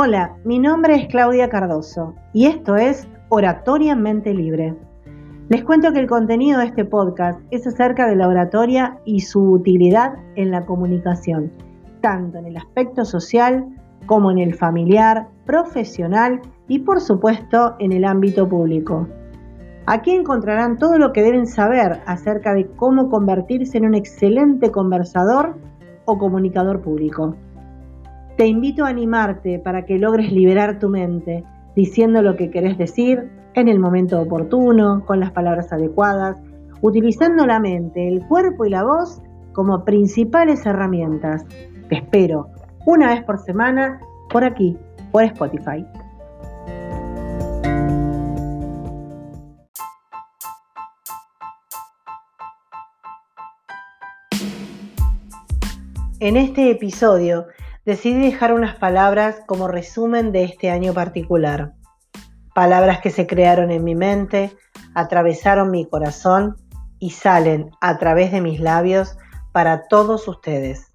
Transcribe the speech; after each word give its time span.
Hola, 0.00 0.36
mi 0.44 0.60
nombre 0.60 0.94
es 0.94 1.08
Claudia 1.08 1.48
Cardoso 1.48 2.14
y 2.32 2.46
esto 2.46 2.76
es 2.76 3.08
Oratoria 3.30 3.96
Mente 3.96 4.32
Libre. 4.32 4.76
Les 5.48 5.64
cuento 5.64 5.92
que 5.92 5.98
el 5.98 6.06
contenido 6.06 6.60
de 6.60 6.66
este 6.66 6.84
podcast 6.84 7.40
es 7.50 7.66
acerca 7.66 8.06
de 8.06 8.14
la 8.14 8.28
oratoria 8.28 9.00
y 9.04 9.18
su 9.22 9.42
utilidad 9.50 10.12
en 10.36 10.52
la 10.52 10.64
comunicación, 10.64 11.50
tanto 12.00 12.38
en 12.38 12.46
el 12.46 12.58
aspecto 12.58 13.04
social 13.04 13.66
como 14.06 14.30
en 14.30 14.38
el 14.38 14.54
familiar, 14.54 15.26
profesional 15.44 16.42
y 16.68 16.78
por 16.78 17.00
supuesto 17.00 17.74
en 17.80 17.90
el 17.90 18.04
ámbito 18.04 18.48
público. 18.48 19.08
Aquí 19.86 20.12
encontrarán 20.12 20.78
todo 20.78 20.96
lo 20.96 21.12
que 21.12 21.24
deben 21.24 21.48
saber 21.48 22.02
acerca 22.06 22.54
de 22.54 22.68
cómo 22.76 23.10
convertirse 23.10 23.78
en 23.78 23.86
un 23.86 23.96
excelente 23.96 24.70
conversador 24.70 25.56
o 26.04 26.18
comunicador 26.18 26.82
público. 26.82 27.34
Te 28.38 28.46
invito 28.46 28.84
a 28.84 28.88
animarte 28.90 29.58
para 29.58 29.84
que 29.84 29.98
logres 29.98 30.30
liberar 30.30 30.78
tu 30.78 30.88
mente, 30.88 31.42
diciendo 31.74 32.22
lo 32.22 32.36
que 32.36 32.52
querés 32.52 32.78
decir 32.78 33.28
en 33.54 33.66
el 33.66 33.80
momento 33.80 34.20
oportuno, 34.20 35.04
con 35.04 35.18
las 35.18 35.32
palabras 35.32 35.72
adecuadas, 35.72 36.40
utilizando 36.80 37.46
la 37.46 37.58
mente, 37.58 38.06
el 38.06 38.24
cuerpo 38.28 38.64
y 38.64 38.70
la 38.70 38.84
voz 38.84 39.20
como 39.54 39.84
principales 39.84 40.64
herramientas. 40.66 41.44
Te 41.88 41.96
espero 41.96 42.46
una 42.86 43.08
vez 43.08 43.24
por 43.24 43.38
semana 43.38 43.98
por 44.30 44.44
aquí, 44.44 44.78
por 45.10 45.24
Spotify. 45.24 45.84
En 56.20 56.36
este 56.36 56.70
episodio 56.70 57.46
decidí 57.88 58.20
dejar 58.20 58.52
unas 58.52 58.76
palabras 58.76 59.40
como 59.46 59.66
resumen 59.66 60.30
de 60.30 60.44
este 60.44 60.70
año 60.70 60.92
particular. 60.92 61.72
Palabras 62.54 63.00
que 63.00 63.08
se 63.08 63.26
crearon 63.26 63.70
en 63.70 63.82
mi 63.82 63.94
mente, 63.94 64.54
atravesaron 64.92 65.70
mi 65.70 65.86
corazón 65.86 66.58
y 66.98 67.12
salen 67.12 67.70
a 67.80 67.96
través 67.96 68.30
de 68.30 68.42
mis 68.42 68.60
labios 68.60 69.16
para 69.52 69.88
todos 69.88 70.28
ustedes. 70.28 70.92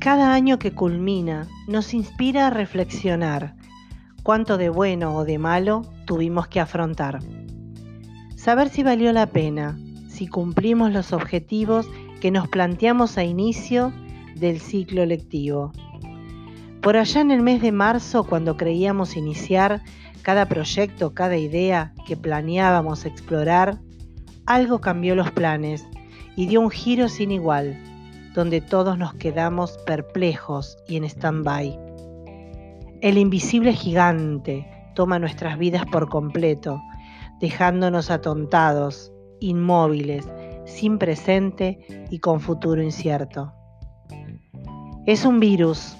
Cada 0.00 0.32
año 0.32 0.58
que 0.58 0.72
culmina 0.72 1.46
nos 1.68 1.92
inspira 1.92 2.46
a 2.46 2.50
reflexionar 2.50 3.56
cuánto 4.22 4.56
de 4.56 4.70
bueno 4.70 5.14
o 5.14 5.26
de 5.26 5.36
malo 5.36 5.82
tuvimos 6.06 6.48
que 6.48 6.60
afrontar. 6.60 7.18
Saber 8.36 8.70
si 8.70 8.82
valió 8.82 9.12
la 9.12 9.26
pena, 9.26 9.78
si 10.08 10.28
cumplimos 10.28 10.92
los 10.92 11.12
objetivos 11.12 11.86
que 12.20 12.30
nos 12.30 12.48
planteamos 12.48 13.18
a 13.18 13.24
inicio 13.24 13.92
del 14.36 14.60
ciclo 14.60 15.04
lectivo. 15.04 15.72
Por 16.80 16.96
allá 16.96 17.20
en 17.20 17.30
el 17.30 17.42
mes 17.42 17.60
de 17.60 17.72
marzo, 17.72 18.24
cuando 18.24 18.56
creíamos 18.56 19.16
iniciar 19.16 19.82
cada 20.22 20.46
proyecto, 20.46 21.12
cada 21.12 21.36
idea 21.36 21.92
que 22.06 22.16
planeábamos 22.16 23.04
explorar, 23.04 23.80
algo 24.46 24.80
cambió 24.80 25.14
los 25.14 25.30
planes 25.32 25.84
y 26.36 26.46
dio 26.46 26.60
un 26.60 26.70
giro 26.70 27.08
sin 27.08 27.32
igual, 27.32 27.76
donde 28.34 28.60
todos 28.60 28.98
nos 28.98 29.14
quedamos 29.14 29.78
perplejos 29.86 30.78
y 30.86 30.96
en 30.96 31.04
stand-by. 31.04 31.78
El 33.00 33.18
invisible 33.18 33.72
gigante 33.72 34.75
toma 34.96 35.20
nuestras 35.20 35.58
vidas 35.58 35.84
por 35.86 36.08
completo, 36.08 36.82
dejándonos 37.38 38.10
atontados, 38.10 39.12
inmóviles, 39.38 40.26
sin 40.64 40.98
presente 40.98 42.06
y 42.10 42.18
con 42.18 42.40
futuro 42.40 42.82
incierto. 42.82 43.52
Es 45.06 45.24
un 45.24 45.38
virus. 45.38 45.96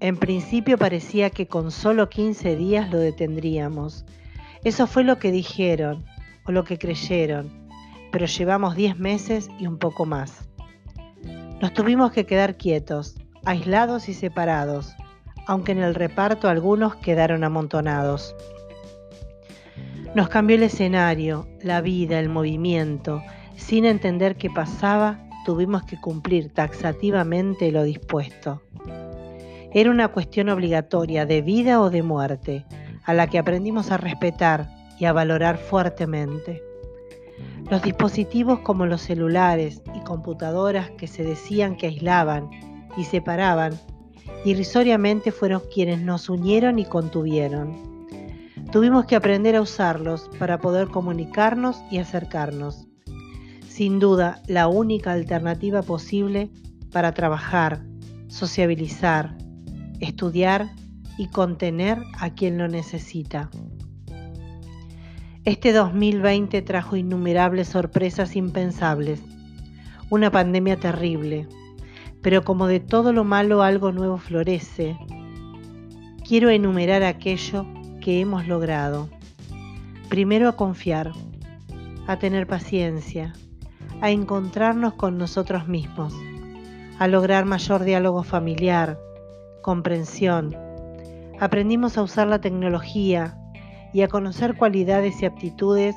En 0.00 0.18
principio 0.18 0.76
parecía 0.76 1.30
que 1.30 1.46
con 1.46 1.70
solo 1.70 2.10
15 2.10 2.56
días 2.56 2.90
lo 2.90 2.98
detendríamos. 2.98 4.04
Eso 4.64 4.86
fue 4.86 5.04
lo 5.04 5.18
que 5.18 5.30
dijeron 5.32 6.04
o 6.44 6.52
lo 6.52 6.64
que 6.64 6.76
creyeron, 6.76 7.68
pero 8.12 8.26
llevamos 8.26 8.74
10 8.74 8.98
meses 8.98 9.48
y 9.58 9.66
un 9.66 9.78
poco 9.78 10.04
más. 10.04 10.50
Nos 11.62 11.72
tuvimos 11.72 12.12
que 12.12 12.26
quedar 12.26 12.58
quietos, 12.58 13.14
aislados 13.44 14.08
y 14.08 14.14
separados, 14.14 14.94
aunque 15.46 15.72
en 15.72 15.78
el 15.78 15.94
reparto 15.94 16.48
algunos 16.48 16.96
quedaron 16.96 17.44
amontonados. 17.44 18.34
Nos 20.14 20.28
cambió 20.28 20.56
el 20.56 20.62
escenario, 20.62 21.46
la 21.60 21.80
vida, 21.80 22.20
el 22.20 22.28
movimiento. 22.28 23.22
Sin 23.56 23.84
entender 23.84 24.36
qué 24.36 24.48
pasaba, 24.48 25.28
tuvimos 25.44 25.82
que 25.84 26.00
cumplir 26.00 26.52
taxativamente 26.52 27.72
lo 27.72 27.82
dispuesto. 27.82 28.62
Era 29.72 29.90
una 29.90 30.08
cuestión 30.08 30.50
obligatoria 30.50 31.26
de 31.26 31.42
vida 31.42 31.80
o 31.80 31.90
de 31.90 32.02
muerte, 32.02 32.64
a 33.04 33.12
la 33.12 33.26
que 33.26 33.38
aprendimos 33.38 33.90
a 33.90 33.96
respetar 33.96 34.68
y 35.00 35.06
a 35.06 35.12
valorar 35.12 35.58
fuertemente. 35.58 36.62
Los 37.70 37.82
dispositivos 37.82 38.60
como 38.60 38.86
los 38.86 39.02
celulares 39.02 39.82
y 39.94 40.00
computadoras 40.00 40.90
que 40.90 41.08
se 41.08 41.24
decían 41.24 41.76
que 41.76 41.88
aislaban 41.88 42.50
y 42.96 43.04
separaban 43.04 43.72
irrisoriamente 44.44 45.32
fueron 45.32 45.62
quienes 45.72 46.00
nos 46.00 46.28
unieron 46.28 46.78
y 46.78 46.84
contuvieron. 46.84 47.94
Tuvimos 48.70 49.06
que 49.06 49.16
aprender 49.16 49.56
a 49.56 49.62
usarlos 49.62 50.30
para 50.38 50.58
poder 50.58 50.88
comunicarnos 50.88 51.82
y 51.90 51.98
acercarnos. 51.98 52.86
Sin 53.68 53.98
duda, 53.98 54.42
la 54.46 54.68
única 54.68 55.12
alternativa 55.12 55.82
posible 55.82 56.50
para 56.92 57.12
trabajar, 57.12 57.84
sociabilizar, 58.28 59.36
estudiar 60.00 60.70
y 61.18 61.28
contener 61.28 61.98
a 62.18 62.30
quien 62.30 62.58
lo 62.58 62.68
necesita. 62.68 63.50
Este 65.44 65.72
2020 65.72 66.62
trajo 66.62 66.96
innumerables 66.96 67.68
sorpresas 67.68 68.34
impensables, 68.34 69.20
una 70.10 70.30
pandemia 70.30 70.78
terrible, 70.78 71.46
pero 72.24 72.42
como 72.42 72.68
de 72.68 72.80
todo 72.80 73.12
lo 73.12 73.22
malo 73.22 73.62
algo 73.62 73.92
nuevo 73.92 74.16
florece, 74.16 74.96
quiero 76.26 76.48
enumerar 76.48 77.02
aquello 77.02 77.66
que 78.00 78.18
hemos 78.22 78.48
logrado. 78.48 79.10
Primero 80.08 80.48
a 80.48 80.56
confiar, 80.56 81.12
a 82.06 82.18
tener 82.18 82.46
paciencia, 82.46 83.34
a 84.00 84.10
encontrarnos 84.10 84.94
con 84.94 85.18
nosotros 85.18 85.68
mismos, 85.68 86.14
a 86.98 87.08
lograr 87.08 87.44
mayor 87.44 87.84
diálogo 87.84 88.22
familiar, 88.22 88.98
comprensión. 89.60 90.56
Aprendimos 91.40 91.98
a 91.98 92.02
usar 92.02 92.26
la 92.26 92.40
tecnología 92.40 93.36
y 93.92 94.00
a 94.00 94.08
conocer 94.08 94.56
cualidades 94.56 95.20
y 95.20 95.26
aptitudes 95.26 95.94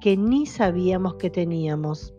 que 0.00 0.16
ni 0.16 0.44
sabíamos 0.46 1.14
que 1.14 1.30
teníamos. 1.30 2.12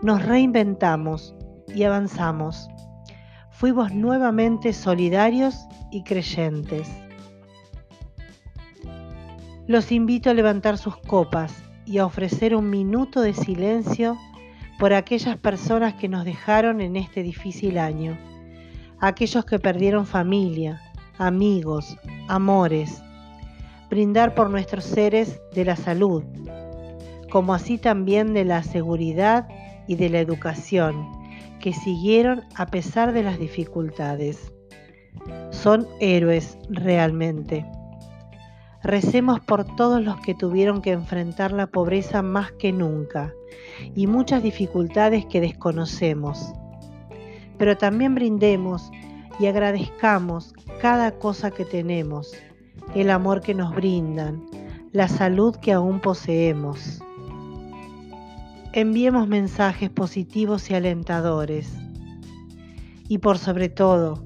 Nos 0.00 0.24
reinventamos 0.24 1.34
y 1.74 1.84
avanzamos 1.84 2.68
fuimos 3.56 3.94
nuevamente 3.94 4.74
solidarios 4.74 5.66
y 5.90 6.02
creyentes. 6.02 6.90
Los 9.66 9.92
invito 9.92 10.28
a 10.28 10.34
levantar 10.34 10.76
sus 10.76 10.98
copas 10.98 11.54
y 11.86 11.96
a 11.96 12.04
ofrecer 12.04 12.54
un 12.54 12.68
minuto 12.68 13.22
de 13.22 13.32
silencio 13.32 14.18
por 14.78 14.92
aquellas 14.92 15.38
personas 15.38 15.94
que 15.94 16.06
nos 16.06 16.26
dejaron 16.26 16.82
en 16.82 16.96
este 16.96 17.22
difícil 17.22 17.78
año, 17.78 18.18
aquellos 19.00 19.46
que 19.46 19.58
perdieron 19.58 20.04
familia, 20.04 20.82
amigos, 21.16 21.96
amores, 22.28 23.02
brindar 23.88 24.34
por 24.34 24.50
nuestros 24.50 24.84
seres 24.84 25.40
de 25.54 25.64
la 25.64 25.76
salud, 25.76 26.24
como 27.30 27.54
así 27.54 27.78
también 27.78 28.34
de 28.34 28.44
la 28.44 28.62
seguridad 28.62 29.48
y 29.88 29.94
de 29.94 30.10
la 30.10 30.20
educación, 30.20 31.15
que 31.66 31.72
siguieron 31.72 32.44
a 32.54 32.66
pesar 32.66 33.12
de 33.12 33.24
las 33.24 33.40
dificultades. 33.40 34.52
Son 35.50 35.88
héroes 35.98 36.56
realmente. 36.70 37.66
Recemos 38.84 39.40
por 39.40 39.64
todos 39.74 40.00
los 40.00 40.16
que 40.20 40.32
tuvieron 40.32 40.80
que 40.80 40.92
enfrentar 40.92 41.50
la 41.50 41.66
pobreza 41.66 42.22
más 42.22 42.52
que 42.52 42.70
nunca 42.70 43.34
y 43.96 44.06
muchas 44.06 44.44
dificultades 44.44 45.26
que 45.26 45.40
desconocemos. 45.40 46.52
Pero 47.58 47.76
también 47.76 48.14
brindemos 48.14 48.88
y 49.40 49.46
agradezcamos 49.46 50.54
cada 50.80 51.18
cosa 51.18 51.50
que 51.50 51.64
tenemos, 51.64 52.32
el 52.94 53.10
amor 53.10 53.40
que 53.40 53.54
nos 53.54 53.74
brindan, 53.74 54.46
la 54.92 55.08
salud 55.08 55.56
que 55.56 55.72
aún 55.72 55.98
poseemos 55.98 57.02
enviemos 58.76 59.26
mensajes 59.26 59.88
positivos 59.88 60.68
y 60.68 60.74
alentadores. 60.74 61.72
Y 63.08 63.18
por 63.18 63.38
sobre 63.38 63.70
todo, 63.70 64.22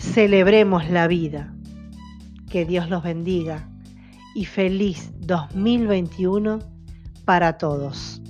celebremos 0.00 0.90
la 0.90 1.06
vida. 1.06 1.54
Que 2.50 2.64
Dios 2.64 2.90
los 2.90 3.04
bendiga 3.04 3.70
y 4.34 4.46
feliz 4.46 5.12
2021 5.20 6.58
para 7.24 7.56
todos. 7.56 8.20